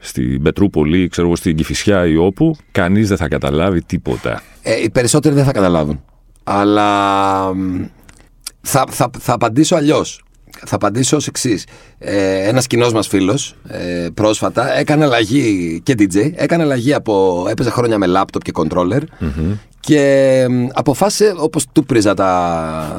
[0.00, 2.56] στη Πετρούπολη, ξέρω εγώ, στην Κυφυσιά ή όπου.
[2.72, 4.42] Κανείς δεν θα καταλάβει τίποτα.
[4.62, 6.00] Ε, οι περισσότεροι δεν θα καταλάβουν.
[6.44, 7.84] Αλλά μ,
[8.70, 10.22] θα, θα, θα απαντήσω αλλιώς.
[10.66, 11.66] θα απαντήσω ως εξής.
[11.98, 16.32] Ε, Ένας κοινός μας φίλος ε, πρόσφατα έκανε αλλαγή και DJ.
[16.34, 17.46] Έκανε αλλαγή από.
[17.50, 19.00] έπαιζε χρόνια με λάπτοπ και controller.
[19.80, 22.96] Και αποφάσισε, όπως του πρίζα τα.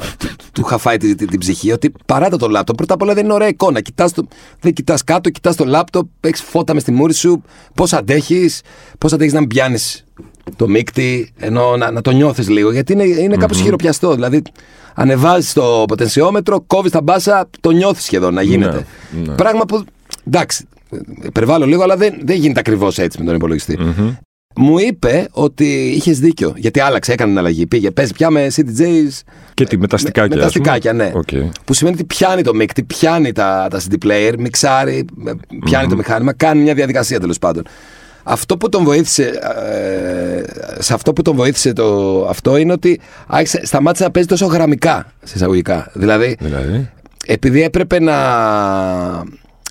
[0.52, 2.76] του είχα φάει την, την, ψυχή, ότι παράτα το λάπτοπ.
[2.76, 3.80] Πρώτα απ' όλα δεν είναι ωραία εικόνα.
[3.80, 4.26] Κοιτάς το,
[4.60, 7.42] δεν κοιτάς κάτω, κοιτάς το λάπτοπ, έχεις φώτα μες στη μούρη σου.
[7.74, 8.60] Πώς αντέχεις,
[8.98, 10.04] πώς αντέχεις να πιάνεις
[10.56, 12.72] το μίκτη, ενώ να, να το νιώθεις λίγο.
[12.72, 14.14] Γιατί είναι, είναι κάπως χειροπιαστό.
[14.14, 14.42] Δηλαδή,
[14.94, 18.86] ανεβάζεις το ποτενσιόμετρο, κόβεις τα μπάσα, το νιώθεις σχεδόν να γίνεται.
[19.10, 19.34] Ναι, ναι.
[19.34, 19.84] Πράγμα που.
[20.26, 20.66] εντάξει,
[21.22, 23.78] υπερβάλλω λίγο, αλλά δεν, δεν γίνεται ακριβώς έτσι με τον υπολογιστη
[24.56, 26.52] Μου είπε ότι είχες δίκιο.
[26.56, 27.66] Γιατί άλλαξε, έκανε την αλλαγή.
[27.66, 29.20] Πήγε, παίζει πια με CDJs.
[29.54, 30.36] Και τι, με τα στικάκια.
[30.36, 31.12] Με, τα στικάκια, ναι.
[31.14, 31.48] Okay.
[31.64, 35.04] Που σημαίνει ότι πιάνει το μίκτη, πιάνει τα, τα CD player, μιξάρει,
[35.64, 37.62] πιάνει το μηχάνημα, κάνει μια διαδικασία τέλος πάντων.
[38.22, 40.42] Αυτό που τον βοήθησε, ε,
[40.82, 45.12] σε αυτό που τον βοήθησε το, αυτό είναι ότι άρχισε, σταμάτησε να παίζει τόσο γραμμικά,
[45.22, 45.90] σε εισαγωγικά.
[45.94, 46.90] Δηλαδή, δηλαδή,
[47.26, 48.14] επειδή έπρεπε να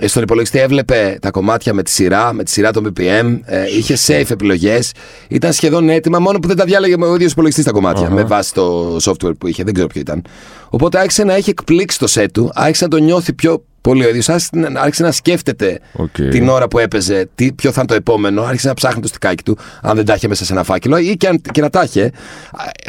[0.05, 3.97] στον υπολογιστή έβλεπε τα κομμάτια με τη σειρά, με τη σειρά των BPM, ε, είχε
[4.07, 4.91] safe επιλογές.
[5.27, 8.23] Ήταν σχεδόν έτοιμα, μόνο που δεν τα διάλεγε με ο ίδιος υπολογιστής τα κομμάτια, με
[8.23, 10.21] βάση το software που είχε, δεν ξέρω ποιο ήταν.
[10.69, 14.09] Οπότε άρχισε να έχει εκπλήξει το set του, άρχισε να το νιώθει πιο πολύ ο
[14.09, 14.35] ίδιο.
[14.75, 15.79] Άρχισε να σκέφτεται
[16.29, 19.43] την ώρα που έπαιζε τι, ποιο θα είναι το επόμενο, άρχισε να ψάχνει το στικάκι
[19.43, 21.83] του, αν δεν τα είχε μέσα σε ένα φάκελο ή και, αν, και να τα
[21.83, 22.11] είχε.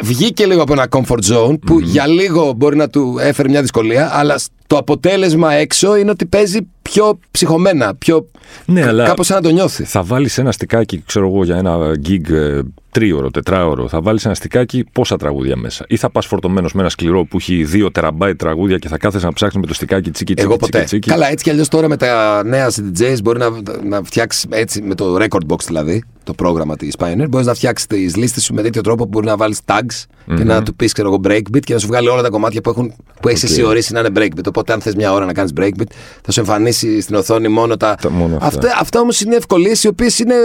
[0.01, 4.09] Βγήκε λίγο από ένα comfort zone που για λίγο μπορεί να του έφερε μια δυσκολία,
[4.13, 8.27] αλλά το αποτέλεσμα έξω είναι ότι παίζει πιο ψυχωμένα, πιο.
[8.65, 9.89] Ναι, αλλά κάπως σαν να το νιώθεις.
[9.89, 12.59] Θα βάλεις ένα στικάκι, ξέρω εγώ, για ένα gig ε,
[12.91, 16.89] τρίωρο, τετράωρο, θα βάλεις ένα στικάκι πόσα τραγούδια μέσα; Ή θα πας φορτωμένος με ένα
[16.89, 20.33] σκληρό που έχει 2 τεραμπάιτ τραγούδια και θα κάθεσαι να ψάχνεις με το στικάκι τσίκι
[20.33, 20.49] τσίκι.
[20.49, 20.71] Εγώ ποτέ.
[20.71, 21.09] Τσίκι, τσίκι.
[21.09, 23.49] Καλά, έτσι κι αλλιώς τώρα με τα νέα DJs μπορεί να,
[23.83, 27.87] να φτιάξεις έτσι με το record box δηλαδή, το πρόγραμμα της Pioneer, μπορείς να φτιάξεις
[27.87, 30.35] τις λίστες σου με τέτοιο τρόπο που μπορεί να βάλεις tags mm-hmm.
[30.37, 32.69] και να του πεις, ξέρω εγώ, breakbeat και να σου βγάλει όλα τα κομμάτια που,
[32.69, 33.49] έχουν, που έχεις okay.
[33.51, 34.47] εσύ ορίσει να είναι breakbeat.
[34.47, 35.91] Οπότε, αν θες μια ώρα να κάνεις breakbeat,
[36.21, 37.95] θα σου εμφανίσει στην οθόνη μόνο τα.
[38.01, 40.35] τα μόνο αυτά αυτά, αυτά όμως είναι ευκολίες οι οποίες είναι,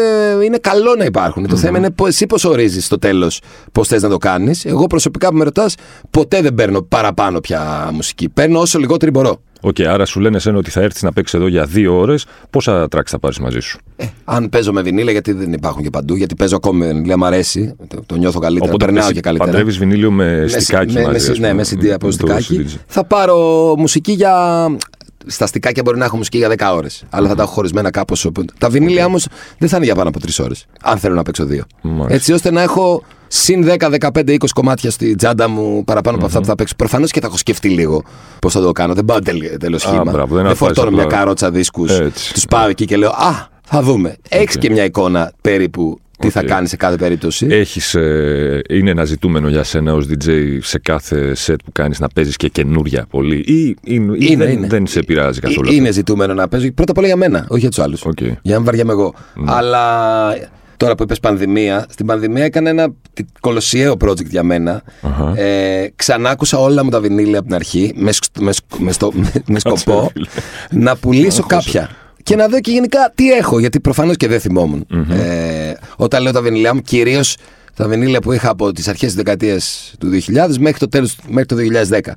[0.45, 1.45] είναι καλό να υπάρχουν.
[1.45, 1.49] Mm-hmm.
[1.49, 3.41] Το θέμα είναι εσύ πώς ορίζεις στο τέλος
[3.73, 4.65] πώς θες να το κάνεις.
[4.65, 5.75] Εγώ προσωπικά που με ρωτάς,
[6.11, 8.29] ποτέ δεν παίρνω παραπάνω πια μουσική.
[8.29, 9.41] Παίρνω όσο λιγότερη μπορώ.
[9.61, 12.27] OK, okay, άρα σου λένε εσένα ότι θα έρθεις να παίξεις εδώ για δύο ώρες.
[12.51, 15.91] Πόσα tracks θα πάρεις μαζί σου; Ε, αν παίζω με βινίλια, γιατί δεν υπάρχουν και
[15.91, 19.21] παντού, γιατί παίζω ακόμη με βινίλια, μου αρέσει, το, το νιώθω καλύτερα, Οπότε περνάω και
[19.21, 19.51] καλύτερα.
[19.51, 21.31] Παντρεύεις βινίλιο με στικάκι με, μαζί.
[21.31, 22.67] Με, ναι, με CD από στικάκι.
[22.87, 24.67] Θα πάρω μουσική για
[25.27, 27.05] στα στικάκια μπορεί να έχω μουσική για 10 ώρες.
[27.11, 28.31] Αλλά θα τα έχω χωρισμένα κάπως.
[28.59, 29.27] Τα βινίλια όμως
[29.59, 30.67] δεν θα είναι για πάνω από 3 ώρες.
[30.83, 31.65] Αν θέλω να παίξω δύο.
[32.09, 36.41] Έτσι ώστε να έχω συν 10, 15, 20 κομμάτια στη τσάντα μου παραπάνω από αυτά
[36.41, 36.75] που θα παίξω.
[36.77, 38.03] Προφανώς και θα έχω σκεφτεί λίγο
[38.39, 38.95] πώς θα το κάνω.
[38.95, 39.19] Δεν πάω
[39.59, 40.27] τέλος σχήμα.
[40.29, 41.99] δεν φορτώνω μια καρότσα δίσκους.
[42.33, 44.17] Τους πάω εκεί και λέω Α, θα δούμε.
[44.29, 49.05] Έχεις και μια εικόνα περίπου τι θα κάνεις σε κάθε περίπτωση; Έχεις, ε, είναι ένα
[49.05, 53.37] ζητούμενο για σένα ως DJ σε κάθε set που κάνεις να παίζεις και καινούρια πολύ,
[53.37, 54.67] ή, είναι, δεν, είναι.
[54.67, 55.73] δεν σε πειράζει καθόλου.
[55.73, 56.73] Είναι ζητούμενο να παίζει.
[56.73, 58.05] Πρώτα απ' όλα για μένα, όχι για τους άλλους.
[58.05, 58.33] Okay.
[58.43, 59.15] Για να βαριέμαι εγώ.
[59.35, 59.53] Ναι.
[59.53, 60.35] Αλλά
[60.77, 62.89] τώρα που είπες πανδημία, στην πανδημία έκανα ένα
[63.41, 64.83] κολοσιαίο project για μένα.
[65.03, 65.37] Uh-huh.
[65.37, 68.93] Ε, ξανάκουσα όλα μου τα βινίλια από την αρχή με, με, με,
[69.47, 70.13] με σκοπό
[70.71, 71.91] να πουλήσω κάποια
[72.27, 74.87] και να δω και γενικά τι έχω, γιατί προφανώς και δεν θυμόμουν.
[74.91, 75.11] Mm-hmm.
[75.11, 77.37] Ε, όταν λέω τα βινίλια μου, κυρίως
[77.75, 81.47] τα βινίλια που είχα από τις αρχές της δεκαετίας του 2000 μέχρι το τέλος μέχρι
[81.47, 81.57] το
[81.91, 82.13] 2010.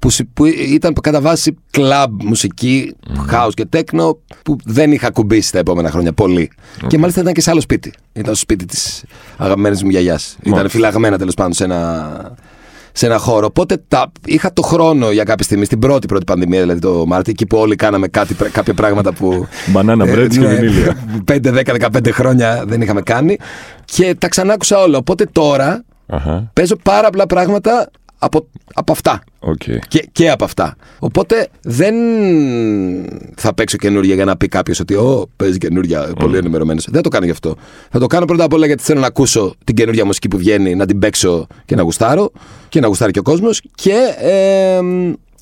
[0.00, 3.34] Που, που ήταν κατά βάση κλαμπ μουσική, mm-hmm.
[3.34, 6.50] house και τέκνο που δεν είχα κουμπίσει τα επόμενα χρόνια πολύ.
[6.80, 6.86] Okay.
[6.86, 7.92] Και μάλιστα ήταν και σε άλλο σπίτι.
[8.12, 9.04] Ήταν στο σπίτι της
[9.36, 10.36] αγαπημένης μου γιαγιάς.
[10.42, 12.36] Ήταν φυλαγμένα τέλος πάντων σε ένα
[12.92, 13.46] σε ένα χώρο.
[13.46, 17.32] Οπότε τα, είχα το χρόνο για κάποια στιγμή, στην πρώτη πρώτη πανδημία, δηλαδή το Μάρτιο,
[17.32, 19.46] εκεί που όλοι κάναμε κάτι, κάποια πράγματα που.
[19.72, 20.96] Μπανάνα μπρέτ και βινίλια.
[21.30, 23.36] 5, 10, 15 χρόνια δεν είχαμε κάνει.
[23.84, 24.98] Και τα ξανάκουσα όλα.
[24.98, 26.44] Οπότε τώρα uh-huh.
[26.52, 27.90] παίζω πάρα πολλά πράγματα
[28.22, 29.22] από, από αυτά.
[29.40, 29.78] Okay.
[29.88, 30.76] Και, και από αυτά.
[30.98, 31.94] Οπότε δεν
[33.36, 36.16] θα παίξω καινούργια για να πει κάποιος ότι Ω, παίζει καινούργια, mm.
[36.18, 36.86] πολύ ενημερωμένος.
[36.90, 37.56] Δεν το κάνω γι' αυτό.
[37.90, 40.74] Θα το κάνω πρώτα απ' όλα γιατί θέλω να ακούσω την καινούργια μουσική που βγαίνει,
[40.74, 42.32] να την παίξω και να γουστάρω
[42.68, 43.62] και να γουστάρει και ο κόσμος.
[43.74, 44.80] Και ε,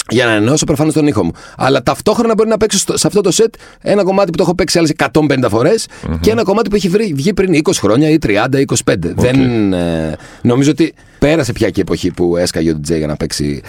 [0.09, 1.31] για να ενώσω προφανώς τον ήχο μου.
[1.57, 4.79] Αλλά ταυτόχρονα μπορεί να παίξω σε αυτό το set ένα κομμάτι που το έχω παίξει
[4.79, 5.75] άλλες 150 φορε
[6.21, 8.95] και ένα κομμάτι που έχει βγει πριν 20 χρόνια ή 30 ή 25.
[9.17, 13.17] Δεν, ε, νομίζω ότι πέρασε πια και η εποχή που έσκαγε ο DJ για να
[13.17, 13.63] παίξει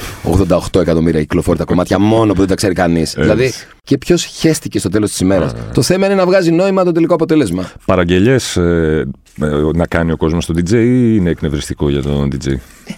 [0.50, 3.14] 88 εκατομμύρια κυκλοφόρητα κομμάτια μόνο που δεν τα ξέρει κανείς.
[3.18, 6.92] Δηλαδή, και ποιος χέστηκε στο τέλος της ημέρας; Το θέμα είναι να βγάζει νόημα το
[6.92, 7.72] τελικό αποτέλεσμα.
[7.86, 9.04] Παραγγελίε ε,
[9.74, 12.48] να κάνει ο κόσμος τον DJ ή είναι εκνευριστικό για τον DJ.
[12.48, 12.58] Ε,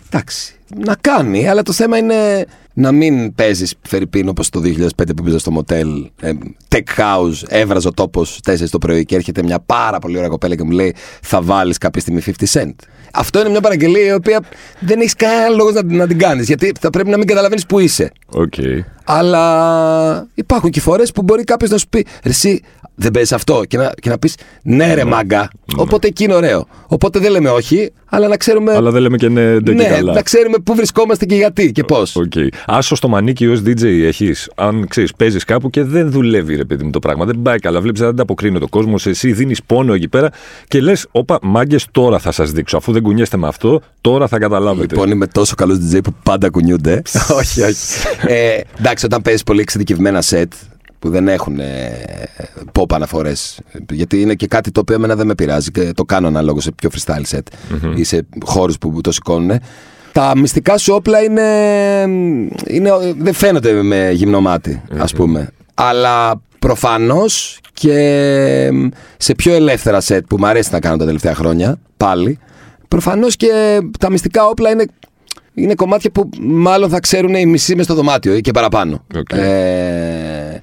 [0.10, 0.56] εντάξει.
[0.86, 5.38] Να κάνει, αλλά το θέμα είναι να μην παίζεις Φερρυπίν όπως το 2005 που πήγα
[5.38, 6.10] στο μοτέλ.
[6.22, 6.32] Ε,
[6.68, 10.56] tech house, έβραζε ο τόπος 4 το πρωί και έρχεται μια πάρα πολύ ωραία κοπέλα
[10.56, 12.74] και μου λέει Θα βάλεις κάποια στιγμή 50 cent.
[13.14, 14.40] Αυτό είναι μια παραγγελία η οποία
[14.80, 16.48] δεν έχεις κανένα λόγο να, να την κάνεις.
[16.48, 18.12] Γιατί θα πρέπει να μην καταλαβαίνεις που είσαι.
[18.34, 18.80] Okay.
[19.04, 22.62] Αλλά υπάρχουν και φορές που μπορεί κάποιος να σου πει Εσύ
[22.96, 25.10] δεν παίζεις αυτό και να, και να πεις ναι, ρε ναι.
[25.10, 25.40] μάγκα.
[25.40, 25.82] Ναι.
[25.82, 26.68] Οπότε εκεί είναι ωραίο.
[26.88, 28.76] Οπότε δεν λέμε όχι, αλλά να ξέρουμε.
[28.76, 30.14] Αλλά δεν λέμε και ναι, δεν ναι, καλά.
[30.14, 32.18] να ξέρουμε πού βρισκόμαστε και γιατί και πώς.
[32.18, 32.48] Okay.
[32.66, 34.50] Άσο στο μανίκι ως DJ έχεις.
[34.56, 37.26] Αν ξέρεις, παίζεις κάπου και δεν δουλεύει, ρε παιδί μου το πράγμα.
[37.26, 37.82] Δεν πάει καλά.
[37.82, 38.96] Βλέπεις, δεν ανταποκρίνει το κόσμο.
[39.06, 40.30] Εσύ δίνεις πόνο εκεί πέρα
[40.68, 42.78] και λες, Όπα, μάγκες τώρα θα σας δείξω.
[42.78, 44.96] Αφού δεν κουνιέστε με αυτό, τώρα θα καταλάβετε.
[44.96, 47.02] Λοιπόν, είμαι τόσο καλός DJ που πάντα κουνιούνται.
[47.40, 47.76] όχι, όχι.
[48.28, 50.54] ε, εντάξει, όταν παίζεις πολύ εξειδικευμένα σετ,
[51.00, 51.92] που δεν έχουν ε,
[52.72, 53.60] pop αναφορές.
[53.92, 56.72] Γιατί είναι και κάτι το οποίο εμένα δεν με πειράζει και το κάνω ανάλογο σε
[56.72, 57.94] πιο freestyle set mm-hmm.
[57.96, 59.60] ή σε χώρους που το σηκώνουν.
[60.12, 61.42] Τα μυστικά σου όπλα είναι,
[62.68, 65.50] είναι, δεν φαίνονται με γυμνό μάτι, ας πούμε.
[65.74, 68.70] Αλλά προφανώς και
[69.18, 72.40] σε πιο ελεύθερα σετ που μου αρέσει να κάνω τα τελευταία χρόνια, πάλι,
[72.88, 74.86] προφανώς και τα μυστικά όπλα είναι
[75.54, 79.06] είναι κομμάτια που μάλλον θα ξέρουν οι μισοί μες στο δωμάτιο ή και παραπάνω.
[79.14, 79.38] Okay.
[79.38, 80.60] Ε,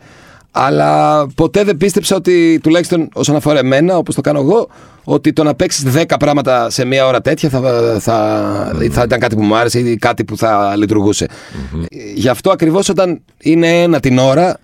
[0.50, 4.68] αλλά ποτέ δεν πίστεψα ότι, τουλάχιστον όσον αφορά εμένα, όπως το κάνω εγώ,
[5.04, 7.60] ότι το να παίξεις 10 πράγματα σε μία ώρα τέτοια θα,
[8.00, 8.88] θα, mm-hmm.
[8.90, 11.26] θα ήταν κάτι που μου άρεσε ή κάτι που θα λειτουργούσε.
[11.28, 11.84] Mm-hmm.
[12.14, 14.58] Γι' αυτό ακριβώς όταν είναι ένα την ώρα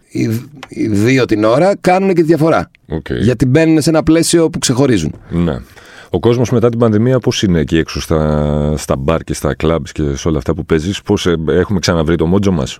[0.68, 2.70] ή δύο την ώρα, κάνουν και τη διαφορά.
[2.92, 3.20] Okay.
[3.20, 5.14] Γιατί μπαίνουν σε ένα πλαίσιο που ξεχωρίζουν.
[5.30, 5.56] Ναι.
[6.14, 9.92] Ο κόσμος μετά την πανδημία πώς είναι εκεί έξω στα, στα μπαρ και στα κλαμπς
[9.92, 12.76] και σε όλα αυτά που παίζεις, Πώς ε, έχουμε ξαναβρει το μότζο μας;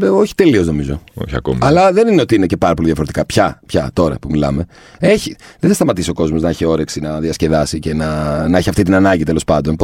[0.00, 1.00] Ε, όχι τελείως νομίζω.
[1.14, 1.58] Όχι ακόμα.
[1.62, 3.26] Αλλά δεν είναι ότι είναι και πάρα πολύ διαφορετικά.
[3.26, 4.66] Πια, πια τώρα που μιλάμε.
[4.98, 8.68] Έχει, δεν θα σταματήσει ο κόσμος να έχει όρεξη να διασκεδάσει και να, να έχει
[8.68, 9.76] αυτή την ανάγκη τέλος πάντων.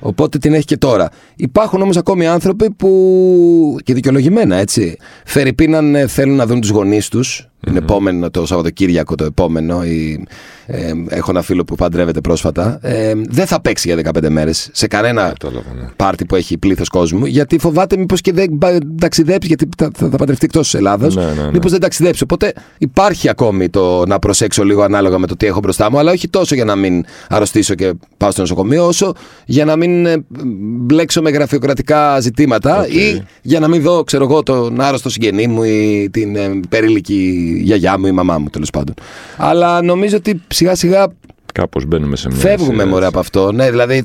[0.00, 1.08] Οπότε την έχει και τώρα.
[1.36, 3.76] Υπάρχουν όμως ακόμη άνθρωποι που.
[3.84, 4.96] και δικαιολογημένα έτσι.
[5.24, 9.84] Φερρυπίναν ε, θέλουν να δουν τους γονείς τους την επόμενο, το Σαββατοκύριακο το επόμενο.
[9.84, 10.26] Ή,
[10.70, 12.78] ε, έχω ένα φίλο που παντρεύεται πρόσφατα.
[12.82, 15.88] Ε, δεν θα παίξει για 15 μέρες σε κανένα ναι.
[15.96, 18.58] πάρτι που έχει πλήθος κόσμου, γιατί φοβάται μήπως και δεν
[19.00, 21.14] ταξιδέψει, γιατί θα, θα, παντρευτεί εκτός της Ελλάδας.
[21.14, 21.50] Ναι, ναι, ναι.
[21.52, 22.22] Μήπως δεν ταξιδέψει.
[22.22, 26.12] Οπότε υπάρχει ακόμη το να προσέξω λίγο ανάλογα με το τι έχω μπροστά μου, αλλά
[26.12, 29.12] όχι τόσο για να μην αρρωστήσω και πάω στο νοσοκομείο, όσο
[29.46, 30.24] για να μην ε,
[30.62, 32.92] μπλέξω με γραφειοκρατικά ζητήματα okay.
[32.92, 37.52] ή για να μην δω, ξέρω εγώ, τον άρρωστο συγγενή μου ή την ε, περίλικη
[37.62, 38.94] γιαγιά μου ή η μαμά μου τέλος πάντων.
[39.36, 41.06] Αλλά νομίζω ότι σιγά σιγά.
[41.52, 42.38] Κάπως μπαίνουμε σε μια.
[42.38, 43.52] Φεύγουμε μωρέ από αυτό.
[43.52, 44.02] Ναι, δηλαδή.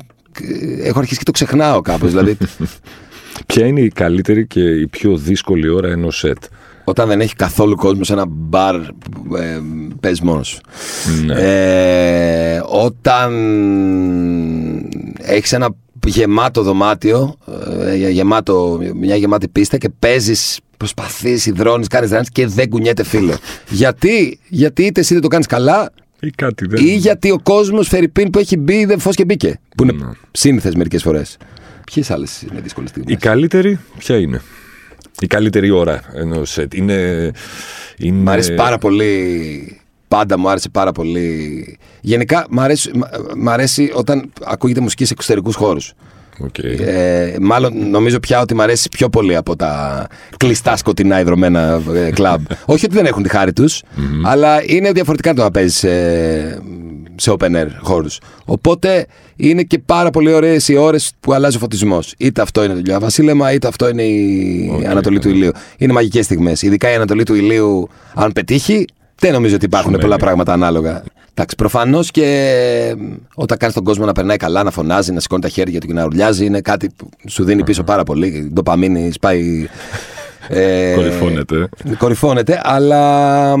[0.82, 2.10] Έχω αρχίσει και το ξεχνάω κάπως.
[2.10, 2.36] Δηλαδή...
[3.46, 6.44] Ποια είναι η καλύτερη και η πιο δύσκολη ώρα ενός σετ;
[6.84, 9.60] Όταν δεν έχει καθόλου κόσμο σε ένα μπαρ ε,
[10.00, 10.20] παίζει
[11.24, 11.34] Ναι.
[11.34, 13.32] Ε, όταν
[15.16, 15.74] έχεις ένα
[16.06, 17.36] γεμάτο δωμάτιο,
[17.86, 23.34] ε, γεμάτο, μια γεμάτη πίστα και παίζεις προσπαθείς, υδρώνεις, κάνεις δράσει και δεν κουνιέται φίλε.
[23.80, 25.92] γιατί, γιατί είτε εσύ δεν το κάνεις καλά,
[26.26, 26.86] ή, κάτι δεν...
[26.86, 29.60] ή γιατί ο κόσμος Φερρυπίν που έχει μπει δεν φως και μπήκε.
[29.76, 30.10] Που είναι ναι.
[30.32, 31.36] σύνηθες μερικές φορές.
[31.84, 34.40] Ποιες άλλες είναι δύσκολες στιγμές; Η καλύτερη, ποια είναι;
[35.20, 36.74] Η καλύτερη ώρα ενός σετ.
[36.74, 37.30] Είναι,
[37.96, 38.22] είναι.
[38.22, 39.78] Μ' αρέσει πάρα πολύ.
[40.08, 41.78] Πάντα μου άρεσε πάρα πολύ.
[42.00, 42.90] Γενικά, μ' αρέσει,
[43.36, 45.92] μ αρέσει όταν ακούγεται μουσική σε εξωτερικούς χώρους.
[46.42, 46.80] Okay.
[46.80, 52.10] Ε, μάλλον νομίζω πια ότι μου αρέσει πιο πολύ από τα κλειστά σκοτεινά ιδρωμένα ε,
[52.10, 52.40] κλαμπ.
[52.64, 53.82] Όχι ότι δεν έχουν τη χάρη τους,
[54.22, 55.92] αλλά είναι διαφορετικά το να παίζεις σε,
[57.14, 58.20] σε open air χώρους.
[58.44, 62.14] Οπότε είναι και πάρα πολύ ωραίες οι ώρες που αλλάζει ο φωτισμός.
[62.18, 65.50] Είτε αυτό είναι το Βασίλεμα, είτε αυτό είναι η Ανατολή του ηλίου.
[65.78, 66.62] Είναι μαγικές στιγμές.
[66.62, 68.84] Ειδικά η Ανατολή του ηλίου, αν πετύχει,
[69.18, 71.02] δεν νομίζω ότι υπάρχουν πολλά πράγματα ανάλογα.
[71.36, 72.96] Εντάξει, προφανώς και
[73.34, 75.92] όταν κάνει τον κόσμο να περνάει καλά, να φωνάζει, να σηκώνει τα χέρια του και
[75.92, 78.26] να ουρλιάζει, είναι κάτι που σου δίνει πίσω πάρα πολύ.
[78.26, 79.68] Η ντοπαμίνη σπάει.
[80.48, 81.68] Ε, κορυφώνεται.
[81.98, 83.54] Κορυφώνεται, αλλά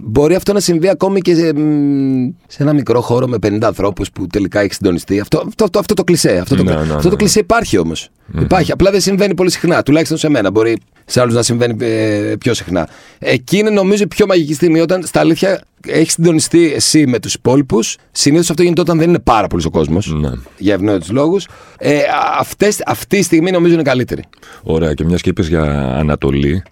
[0.00, 1.52] μπορεί αυτό να συμβεί ακόμη και σε,
[2.46, 5.20] σε ένα μικρό χώρο με 50 ανθρώπους που τελικά έχει συντονιστεί.
[5.20, 6.38] Αυτό, αυτό, αυτό, αυτό το κλισέ.
[6.38, 7.16] Αυτό, το, ναι, ναι, αυτό το ναι.
[7.16, 8.10] κλισέ υπάρχει όμως.
[8.40, 8.72] Υπάρχει.
[8.72, 9.82] Απλά δεν συμβαίνει πολύ συχνά.
[9.82, 10.50] Τουλάχιστον σε μένα.
[10.50, 12.88] Μπορεί σε άλλους να συμβαίνει ε, πιο συχνά.
[13.18, 17.34] Εκεί είναι νομίζω η πιο μαγική στιγμή όταν στα αλήθεια έχεις συντονιστεί εσύ με τους
[17.34, 17.96] υπόλοιπους.
[18.12, 20.12] Συνήθως αυτό γίνεται όταν δεν είναι πάρα πολύ ο κόσμος.
[20.12, 20.30] Ναι.
[20.58, 21.46] Για ευνόητους λόγους.
[21.78, 21.98] Ε,
[22.38, 24.24] αυτές, αυτή η στιγμή νομίζω είναι καλύτερη.
[24.62, 24.94] Ωραία.
[24.94, 25.62] Και μιας και είπες για
[25.96, 26.62] Ανατολή.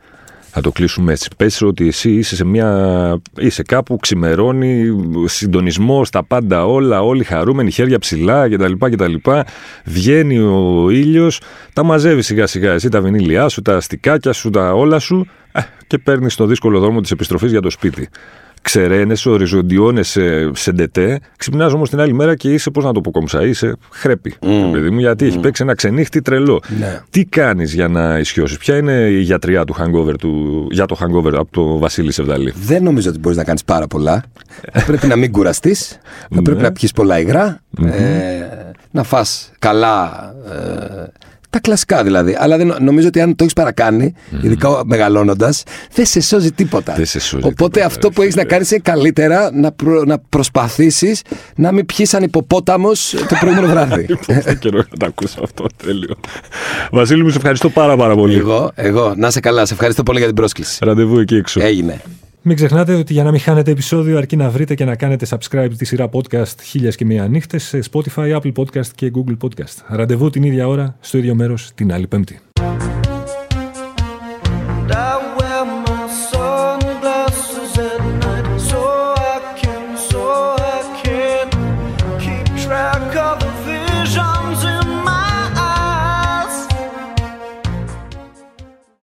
[0.58, 1.30] Θα το κλείσουμε έτσι.
[1.36, 3.20] Πες ότι εσύ είσαι σε μια...
[3.38, 4.84] είσαι κάπου, ξημερώνει,
[5.24, 8.72] συντονισμός, τα πάντα όλα, όλοι χαρούμενοι, χέρια ψηλά κτλ.
[8.78, 9.14] κτλ.
[9.84, 11.40] Βγαίνει ο ήλιος,
[11.72, 15.60] τα μαζεύει σιγά σιγά εσύ τα βινίλια σου, τα στικάκια σου, τα όλα σου ε,
[15.86, 18.08] και παίρνεις το δύσκολο δρόμο της επιστροφής για το σπίτι.
[18.66, 21.20] Ξεραίνεσαι, οριζοντιώνεσαι σε ντετέ.
[21.36, 24.34] Ξυπνάς όμως την άλλη μέρα και είσαι, πώς να το πω κομψά, είσαι χρέπι.
[24.40, 24.68] Mm.
[24.72, 25.28] Παιδί μου, γιατί mm.
[25.28, 26.60] έχει παίξει ένα ξενύχτη τρελό.
[26.78, 27.00] Ναι.
[27.10, 31.32] Τι κάνεις για να ισιώσεις, Ποια είναι η γιατριά του hangover του, για το hangover
[31.34, 32.52] από το Βασίλη Σεβδαλή.
[32.56, 34.24] Δεν νομίζω ότι μπορείς να κάνεις πάρα πολλά.
[34.72, 35.98] θα πρέπει να μην κουραστείς.
[36.34, 37.60] θα πρέπει να πιεις πολλά υγρά.
[37.84, 40.10] Ε, να φας καλά
[40.50, 41.04] ε,
[41.56, 42.36] τα κλασικά δηλαδή.
[42.38, 44.44] Αλλά δεν, νομίζω ότι αν το έχεις παρακάνει, mm.
[44.44, 46.94] ειδικά μεγαλώνοντας, δεν σε σώζει τίποτα.
[46.96, 50.18] Δεν σε σώζει Οπότε τίποτα, αυτό που έχεις να κάνεις είναι καλύτερα να, προ, να
[50.18, 51.22] προσπαθήσεις
[51.56, 52.90] να μην πιεις ανυποπόταμο
[53.28, 54.06] το προηγούμενο βράδυ.
[54.60, 55.66] καιρό να το ακούσω αυτό.
[55.84, 56.14] Τέλειο.
[56.90, 58.38] Βασίλη, μου σε ευχαριστώ πάρα, πάρα πολύ.
[58.38, 59.14] Εγώ, εγώ.
[59.16, 59.66] Να σε καλά.
[59.66, 60.78] Σε ευχαριστώ πολύ για την πρόσκληση.
[60.80, 61.60] Ραντεβού εκεί έξω.
[61.62, 62.00] Έγινε.
[62.48, 65.70] Μην ξεχνάτε ότι για να μην χάνετε επεισόδιο αρκεί να βρείτε και να κάνετε subscribe
[65.78, 69.84] τη σειρά podcast χίλιας και μία νύχτες σε Spotify, Apple Podcast και Google Podcast.
[69.88, 72.40] Ραντεβού την ίδια ώρα, στο ίδιο μέρος, την άλλη πέμπτη.